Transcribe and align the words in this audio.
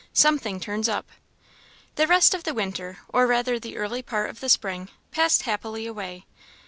"Something 0.13 0.59
turns 0.59 0.89
up." 0.89 1.05
The 1.93 2.07
rest 2.07 2.33
of 2.33 2.43
the 2.43 2.55
winter, 2.55 2.97
or 3.09 3.27
rather 3.27 3.59
the 3.59 3.77
early 3.77 4.01
part 4.01 4.31
of 4.31 4.39
the 4.39 4.49
spring, 4.49 4.89
passed 5.11 5.43
happily 5.43 5.85
away. 5.85 6.25